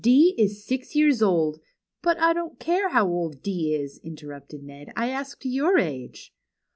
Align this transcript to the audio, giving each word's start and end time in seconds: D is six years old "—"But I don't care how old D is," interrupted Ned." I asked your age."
D 0.03 0.33
is 0.35 0.65
six 0.65 0.95
years 0.95 1.21
old 1.21 1.59
"—"But 2.01 2.17
I 2.19 2.33
don't 2.33 2.59
care 2.59 2.89
how 2.89 3.07
old 3.07 3.43
D 3.43 3.75
is," 3.75 3.99
interrupted 4.03 4.63
Ned." 4.63 4.91
I 4.95 5.09
asked 5.11 5.45
your 5.45 5.77
age." 5.77 6.33